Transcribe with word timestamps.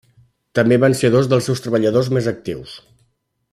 També 0.59 0.79
van 0.83 0.95
ser 1.01 1.11
dos 1.17 1.29
dels 1.35 1.49
seus 1.51 1.63
treballadors 1.67 2.11
més 2.17 2.33
actius. 2.35 2.77